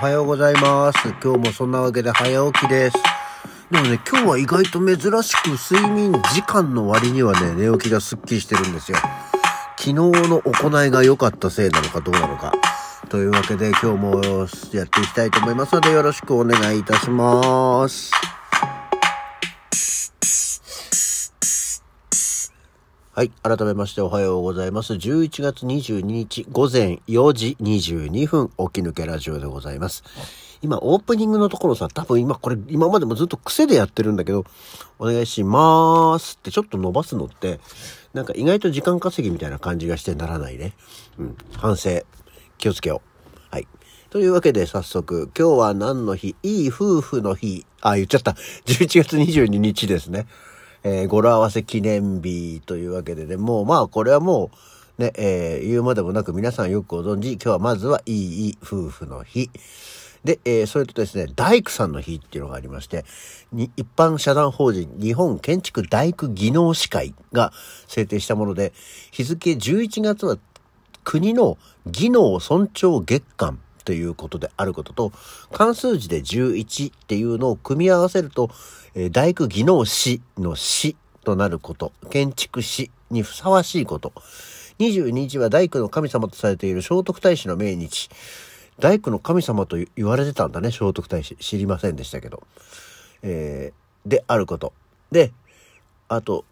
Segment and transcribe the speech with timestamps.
[0.00, 0.98] はようございます。
[1.22, 2.96] 今日もそんなわけで早起きです。
[3.70, 8.96] でもね、今日は意外と珍しく睡眠時間の割にはね、寝起きがスッキリしてるんですよ。
[9.76, 12.54] 昨日の行いが良かったせいなのかどうなのか。
[13.10, 14.22] というわけで今日も
[14.72, 18.10] やっていきたいと思いますのでよろしくお願いいたします。
[23.20, 23.30] はい。
[23.42, 24.94] 改めましておはようございます。
[24.94, 30.04] 11月22日午前4時22分、起き抜けラジオでございます。
[30.62, 34.46] 今、オープニングのところさ、多分今これ、今までもずっと癖でやってるんだけど、
[34.98, 37.60] お願いしまーすってちょっと伸ばすのって、
[38.14, 40.72] なんか意外と時間稼ぎみたいな感じがしてならないね。
[41.18, 41.36] うん。
[41.58, 42.00] 反省。
[42.56, 43.38] 気をつけよう。
[43.54, 43.68] はい。
[44.08, 46.36] というわけで早速、今日は何の日？
[46.42, 47.66] いい夫婦の日。
[47.82, 48.30] あ、言っちゃった。
[48.64, 50.26] 11月22日ですね。
[50.82, 54.50] えー語呂合わせ記念日というわけでね、もうまあこれはも
[54.98, 59.50] うね、えー言うまでもなく皆さんよくご存知、今日はまずはいい夫婦の日。
[60.24, 63.04] で、えーそれとですね、大工さんの日っていうのがありまして、
[63.52, 67.52] に一般社団法人日本建築大工技能士会が
[67.86, 68.72] 制定したもので、
[69.10, 70.38] 日付11月は
[71.04, 75.12] 国の技能尊重月間ということであることと、
[75.52, 78.50] 関数字で11っていうのを組み合わせると、
[78.94, 84.12] えー大工技能士の士となること、建築士にふさわしいこと。
[84.78, 88.10] 22日は大工の神様とされている聖徳太子の命日。
[88.78, 91.36] 大工の神様と言われてたんだね、聖徳太子。
[91.36, 92.42] 知りませんでしたけど。
[93.22, 94.72] えーであること。
[95.12, 95.30] で、
[96.08, 96.46] あと、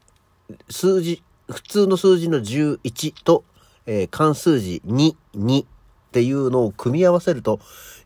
[0.69, 3.43] 数字、普通の数字の11と、
[3.87, 5.65] えー漢数字2、2
[6.09, 7.61] っていうのを組み合わせると、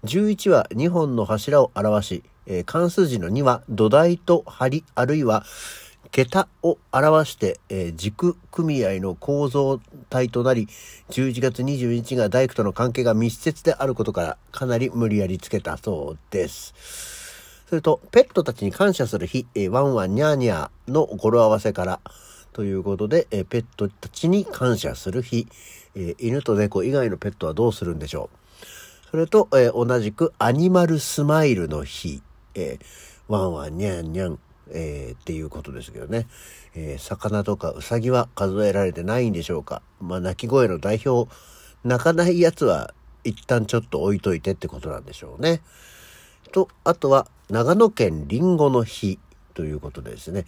[0.05, 5.45] 11は2本の柱を表し、えー漢数字の2は土台と梁あるいは
[6.11, 9.80] 桁を表して、えー軸組合の構造
[10.11, 10.69] 体となり、
[11.11, 16.74] 11月22日が大工との関係が密接であることから、かなり無理やりつけたそうです。
[17.68, 22.01] それと、ペットたちに感謝する日、えーワンワンニャーニャーの語呂合わせから、
[22.52, 25.46] ということで、えーペットたちに感謝する日、
[25.95, 29.11] えー犬と猫以外のペットはどうするんでしょう？
[29.11, 32.23] それと、えー同じくアニマルスマイルの日、
[32.55, 32.85] えー
[33.29, 34.39] ワンワンニャンニャン、
[34.73, 36.27] えーっていうことですけどね、
[36.75, 39.83] えー魚とかウサギは数えられてないんでしょうか？
[40.01, 41.30] まあ、鳴き声の代表、
[41.85, 45.61] 鳴かないやつは一旦ちょっと置いといてってことなんでしょうね。
[46.51, 49.19] と、あとは、長野県リンゴの日
[49.55, 50.45] ということでですね、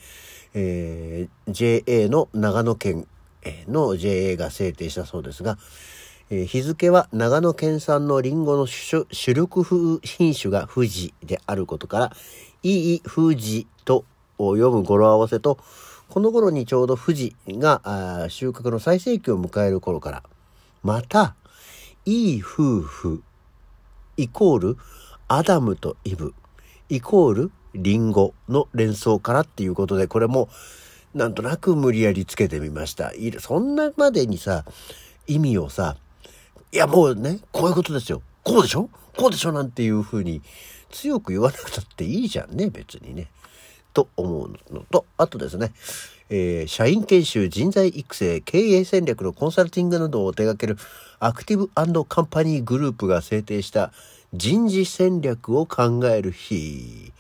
[0.54, 3.06] えー JA の長野県
[3.68, 5.58] の JA が制定したそうですが、
[6.30, 12.12] え日付は長野県産のリンゴの主力品種が富士であることから、
[12.62, 14.04] いい富士と
[14.38, 15.58] 読む語呂合わせと、
[16.08, 20.22] この頃にちょうど富士が収穫の最盛期を迎える頃から、
[20.82, 21.34] また、
[22.06, 23.22] いい夫婦
[24.16, 24.76] イコール
[25.26, 26.34] アダムとイブ
[26.90, 30.48] イコールリンゴの連想からっていうことでこれも
[31.14, 33.12] なんとなく無理やりつけてみました。
[33.38, 34.64] そんなまでにさ
[35.26, 35.96] 意味をさ
[36.72, 38.20] いやもうねこういうことですよ。
[38.42, 38.90] こうでしょ？
[39.16, 39.52] こうでしょ？
[39.52, 40.42] なんていうふうに
[40.90, 43.28] 強く言わなくたっていいじゃんね別にね。
[43.92, 45.72] と思うのとあとですね
[46.30, 50.76] えー社員研修人材育成経営戦略のコンサルティングなどを手掛ける
[51.20, 53.92] アクティブカンパニーグループが制定した
[54.32, 57.12] 人事戦略を考える日。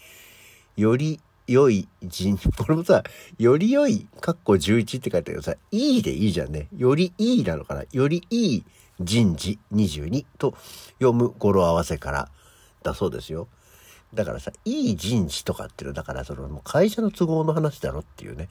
[0.76, 3.02] より良い人これもさ
[3.38, 6.68] より良いかっこ11って書いてあるけどさいいでいいじゃんね。
[6.76, 7.84] よりいいなのかな。
[7.92, 8.64] よりいい
[9.00, 10.54] 人事22と
[10.98, 12.28] 読む語呂合わせから
[12.82, 13.48] だそうですよ。
[14.14, 18.48] だからさ、いい人事とかっていうのは、だからそのもう会社の都合の話だろっていうね、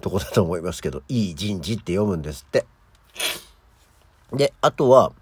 [0.00, 2.66] とこだと思いますけど、いい人事って読むんですって。
[4.32, 5.12] で、あとは、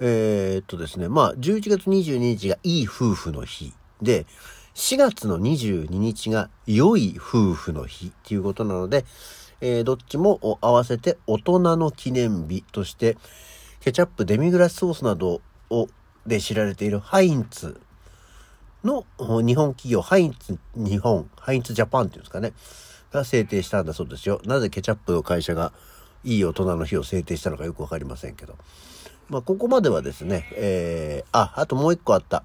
[0.00, 4.26] えーっとですね、まあ、11月22日がいい夫婦の日で、
[4.78, 9.04] 4月の22日が良い夫婦の日っていうことなので、
[9.60, 13.16] えーどっちも合わせて大人の記念日として、
[13.80, 15.88] ケチャップ、デミグラスソースなどを
[16.28, 17.80] で知られているハインツ
[18.84, 22.52] の日本企業ハインツ日本、ハインツジャパンっていうんですかね、
[23.10, 24.40] が制定したんだそうですよ。
[24.44, 25.72] なぜケチャップの会社が
[26.22, 28.56] いい大人の日を制定したのかよくわかりませんけど。
[29.28, 32.44] まあ、ここまではですね、えー、あ、あともう一個あった。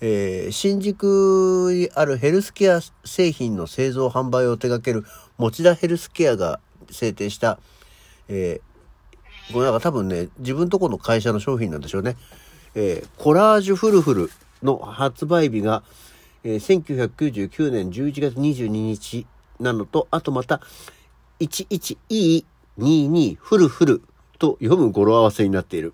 [0.00, 5.04] えー新宿にあるヘルスケア製品の製造販売を手掛ける
[5.38, 6.60] 持田ヘルスケアが
[6.90, 7.58] 制定した、
[8.28, 8.76] えー
[9.52, 12.16] これなんか多分ね、自分とこの会社の商品なんでしょうね。
[12.74, 14.30] えーコラージュフルフル
[14.62, 15.84] の発売日が、
[16.42, 19.24] えー1999年11月22日
[19.60, 20.60] なのと、あとまた、
[21.40, 24.02] 11E22 フルフル
[24.38, 25.92] と読む語呂合わせになっている。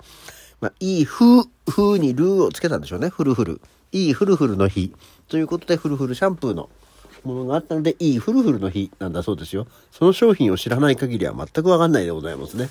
[0.61, 3.09] まあ、いい風、風にルーをつけたんでしょうね。
[3.09, 3.61] フルフル。
[3.93, 4.93] いいフルフルの日。
[5.29, 6.69] ということで、フルフルシャンプーの
[7.25, 9.67] ものがあったので、いいフルフルの日なんだそうですよ。
[9.91, 12.71] その商品を知らない限りは全くわかんないでございますね。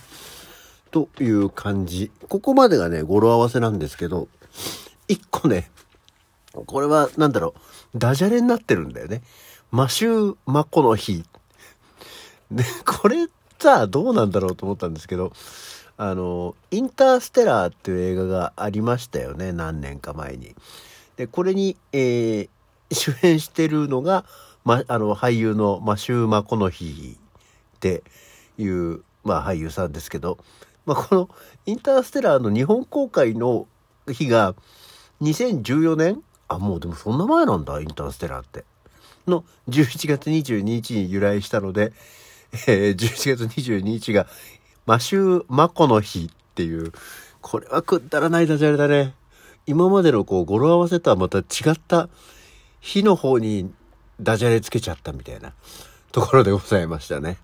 [0.90, 2.12] という感じ。
[2.28, 4.28] ここまでがね、語呂合わせなんですけど、
[5.08, 5.72] 一個ね、
[6.54, 7.54] これは、なんだろ
[7.96, 9.22] う、ダジャレになってるんだよね。
[9.72, 11.24] マシューマコの日。
[12.52, 13.28] で、これ
[13.60, 15.32] さ、どうなんだろうと思ったんですけど、
[15.98, 20.56] あの、インターステラーっていう映画がありましたよね、何年か前に。
[21.22, 22.50] で、これに、えー、
[22.92, 24.26] 主演してるのが、
[24.66, 27.20] ま、あの、俳優のマシュー・マコノヒーっ
[27.80, 28.04] て
[28.58, 30.40] いう、まあ、俳優さんですけど、
[30.88, 31.30] まあ、この
[31.68, 33.68] インターステラーの日本公開の
[34.12, 34.56] 日が
[35.22, 36.24] 2014年？
[36.48, 38.66] あ、もうでもそんな前なんだ、インターステラーって。
[39.28, 41.94] の11月22日に由来したので、
[42.68, 44.26] えー、11月22日が
[44.88, 46.92] マシュー・マコの日っていう、
[47.42, 49.14] これはくだらないダジャレだね。
[49.66, 52.10] 今までのこう語呂合わせとはまた違った
[52.80, 53.72] 日の方に
[54.20, 55.54] ダジャレつけちゃったみたいな
[56.12, 57.38] ところでございましたね。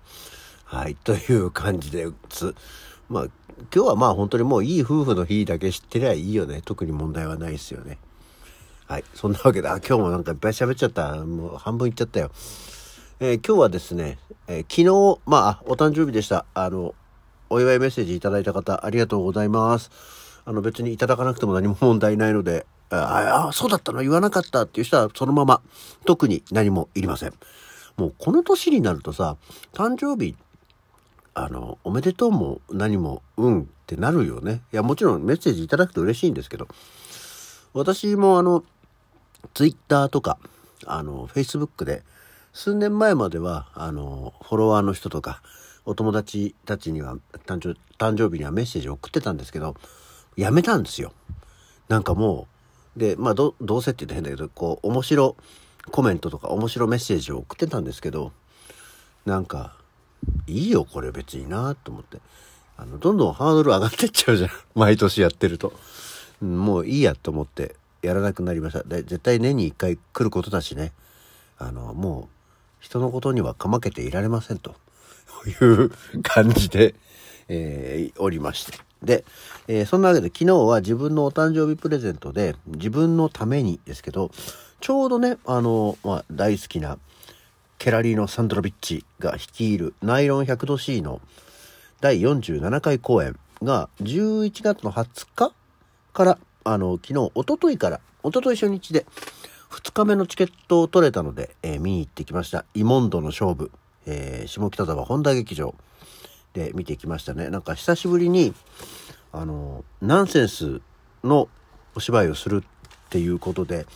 [0.64, 2.54] はい、という感じです。
[3.08, 3.24] まあ、
[3.74, 6.60] 今日はまあ本当にもういい夫婦の日だけ知ってりゃいいよね。
[6.62, 7.98] 特に問題はないですよね。
[8.86, 9.04] はい。
[9.14, 11.16] そんなわけで、あ、今日もなんかいっぱい喋っちゃった。
[11.24, 12.30] もう半分いっちゃったよ。
[13.20, 16.44] えー、今日はですね、えー、昨日、まあ、お誕生日でした。
[16.54, 16.94] あの、
[17.50, 19.90] お祝いメッセージいただいた方、ありがとうございます。
[20.48, 24.00] あの、別にいただかなくても何も問題ないので、 ああ、そうだったの？
[24.00, 25.60] 言わなかったっていう人はそのまま、
[26.06, 27.34] 特に何もいりません。
[27.98, 29.36] もうこの年になるとさ、
[29.74, 30.36] 誕生日、
[31.34, 34.62] あの、おめでとうも何も、うんってなるよね。
[34.72, 36.66] いや、もちろんメッセージいただくと嬉しいんですけど、
[37.74, 38.64] 私もあの、
[39.52, 40.38] ツイッターとか、
[40.86, 42.04] あの、フェイスブックで、
[42.54, 45.42] 数年前までは、あの、フォロワーの人とか、
[45.84, 47.16] お友達たちには
[47.46, 49.76] 誕生、誕生日にはメッセージを送ってたんですけど、
[50.38, 51.12] やめたんですよ。
[51.88, 52.46] なんかも
[52.96, 55.36] う、で、まあど、どうせって言って変だけど、こう、面白
[55.90, 58.30] コメントとか面白メッセージを送ってたんですけど、
[59.26, 59.76] なんか、
[60.46, 62.18] いいよ、これ別になと思って。
[62.76, 64.50] あの、どんどんハードル上がってっちゃうじゃん。
[64.76, 65.72] 毎年やってると。
[66.40, 68.84] もういいやと思ってやらなくなりました。
[68.84, 70.92] で、絶対年に一回来ることだしね。
[71.58, 72.34] あの、もう、
[72.78, 74.76] 人のことにはかまけていられませんと
[75.60, 75.90] いう
[76.22, 76.94] 感じで、
[77.48, 78.87] えー、おりまして。
[79.02, 79.24] で、
[79.68, 84.30] えー、そんなわけで昨日は自分のお誕生日プレゼントで自分のためにですけど、
[84.80, 86.98] ちょうどね、あの、まあ、大好きな
[87.78, 91.20] ケラリーノ・サンドロビッチが率いるナイロン100度 C の
[92.00, 95.52] 第47回公演が11月の20日
[96.12, 99.06] から、あの、昨日、おとといから、おととい初日で
[99.70, 102.64] 2日目のチケットを取れたので、えー、見に行ってきました。
[102.74, 103.70] イモンドの勝負、
[104.06, 105.74] えー、下北沢本田劇場。
[106.52, 107.50] で見てきましたね。
[107.50, 108.54] なんか久しぶりに、
[109.32, 110.80] あの、ナンセンス
[111.22, 111.48] の
[111.94, 113.86] お芝居をするっていうことで、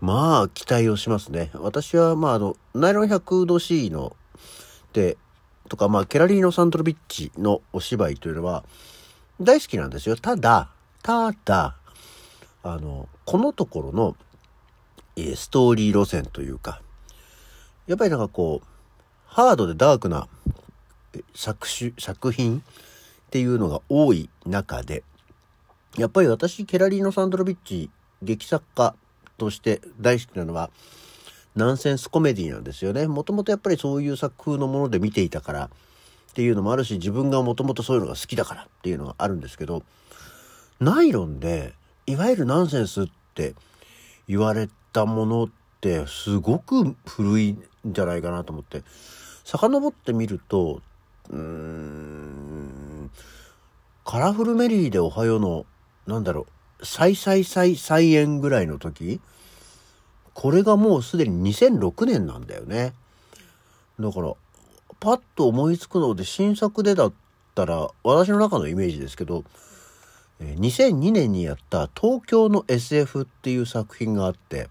[0.00, 1.50] まあ、期待をしますね。
[1.54, 4.16] 私は、まあ、あの、ナイロン100度 C の、
[4.92, 5.18] で、
[5.68, 8.64] とか、まあ、ケラリーノ・サントロビッチのお芝居というのは、
[9.40, 10.16] 大好きなんですよ。
[10.16, 10.70] ただ、
[11.02, 11.76] ただ、
[12.62, 14.16] あの、このところの、
[15.16, 16.82] えー、ストーリー路線というか、
[17.86, 18.66] やっぱりなんかこう、
[19.26, 20.28] ハードでダークな
[21.34, 22.62] 作詞作品っ
[23.30, 25.02] ていうのが多い中で
[25.96, 27.90] やっぱり私ケラリーノ・サンドロビッチ
[28.22, 28.94] 劇作家
[29.38, 30.70] として大好きなのは
[31.56, 33.08] ナンセンスコメディなんですよね。
[33.08, 39.82] もともとやっぱりそういう作風のもので見ていたからっていうのもあるし自分がもともとそういうのが好きだからっていうのがあるんですけど
[40.78, 41.74] ナイロンで
[42.06, 43.54] いわゆるナンセンスって
[44.28, 45.48] 言われたものっ
[45.80, 48.84] てすごく古いんじゃないかなと思って
[49.44, 50.80] 遡ってみると
[51.30, 53.10] うーん、
[54.04, 55.66] カラフルメリーでおはようの、
[56.06, 56.46] なんだろ
[56.80, 59.20] う、再再再再演ぐらいの時
[60.34, 62.94] これがもうすでに2006年なんだよね。
[63.98, 64.34] だから、
[64.98, 67.12] パッと思いつくので新作でだっ
[67.54, 69.44] たら、私の中のイメージですけど、
[70.40, 74.70] 2002年にやった東京の SF っていう作品があって、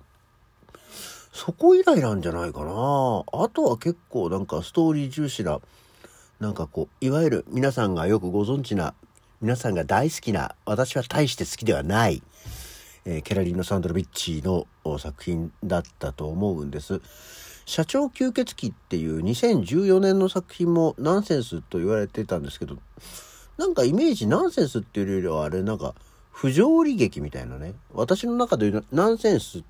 [1.32, 2.72] そこ以来なんじゃないかな。
[3.32, 5.60] あとは結構なんかストーリー重視な
[6.40, 8.94] なんかこういわゆる皆さんがよくご存知な
[9.42, 12.22] 皆さんが大好きな私は大して好きではない、
[13.06, 14.68] えー、ケラリーノ・サンドロビッチの
[14.98, 17.02] 作品だったと思うんです。
[17.66, 22.78] 社長吸血鬼っていう2014年の作品もナンセンスと言われてたんですけど
[23.58, 25.94] なんかイメージナンセンスっていうよりはあれなんか
[26.32, 29.64] 不条理劇みたいなね私の中でナンセンス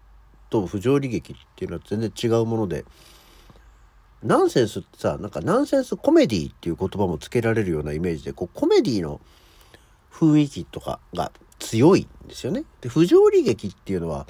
[0.49, 2.85] と不条理劇っていうのは全然違うもので
[4.23, 9.21] ナンセンスってさ、なんかナンセンスコメディっていう言葉もつけられるようなイメージで、こうコメディの
[10.11, 12.63] 雰囲気とかが強いんですよね。
[12.81, 14.27] で、不条理劇っていうのは、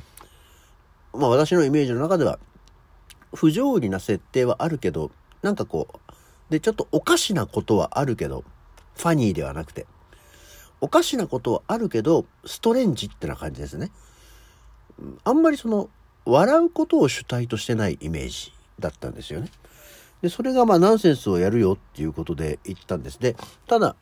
[1.13, 2.39] まあ私のイメージの中では、
[3.33, 8.43] 不条理な設定はあるけど、なんかこう、で、ちょっとおかしなことはあるけど、
[8.97, 9.87] ファニーではなくて、
[10.81, 13.91] おかしなことはあるけど、ストレンジってな感じですね。
[15.23, 15.89] あんまりその、
[16.25, 19.49] 笑うことを主体としてないイメージだったんですよね。
[20.21, 23.19] で、それがまあナンセンスをやるよっていうことで言ったんです。
[23.19, 23.35] で、
[23.67, 23.95] ただ、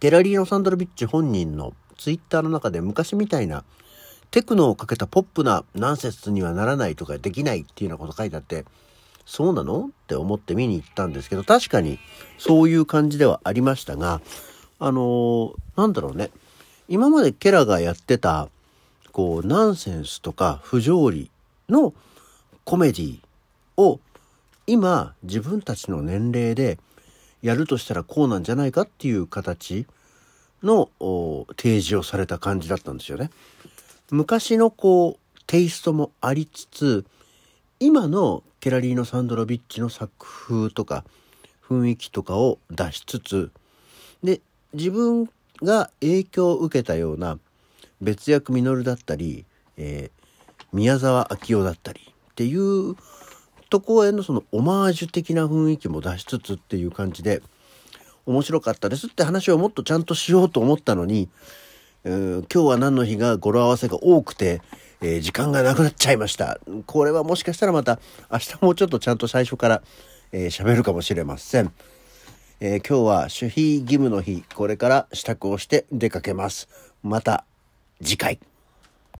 [0.00, 3.64] ゲラリーノ・サンドロビッチ本人のツイッターの中で昔みたいな
[4.30, 8.64] テクノをかけたポップなナンセンスにはならないとかできないっていうようなこと書いてあって、
[9.24, 9.86] そうなの？
[9.86, 11.98] って思って見に行ったんですけど、確かに
[12.38, 14.20] そういう感じではありましたが、
[14.78, 16.30] あのー、なんだろうね。
[16.88, 18.48] 今までケラがやってた、
[19.12, 21.30] こう、ナンセンスとか不条理
[21.68, 21.94] の
[22.64, 23.20] コメディ
[23.76, 24.00] を
[24.66, 26.78] 今自分たちの年齢で
[27.42, 29.86] やるとしたらこうなんじゃないかっていう形
[30.62, 30.90] の
[31.56, 33.30] 提示をされた感じだったんですよね。
[34.10, 37.04] 昔のこうテイストもありつつ
[37.80, 41.04] 今のケラリーノ・サンドロビッチの作風とか
[41.66, 43.50] 雰囲気とかを出しつつ
[44.22, 44.40] で
[44.72, 45.28] 自分
[45.62, 47.38] が影響を受けたような
[48.00, 49.44] 別役稔だったり、
[49.76, 52.00] えー、宮沢明夫だったり
[52.30, 52.94] っていう
[53.72, 57.42] とこへのそのオマージュ的な雰囲気も出しつつっていう感じで
[58.26, 61.28] 面白かったですって話をもっとちゃんとしようと思ったのに、
[62.04, 64.60] えー、今日は何の日が語呂合わせが多くて、
[65.00, 66.60] えー、時間がなくなっちゃいました。
[66.86, 67.98] これはもしかしたらまた
[68.30, 69.82] 明日もうちょっとちゃんと最初から
[70.32, 71.72] えー、喋るかもしれません。
[72.60, 76.68] えー、今日は守秘義務の日、これから支度をして出かけます。
[77.02, 77.44] また
[78.02, 78.51] 次回。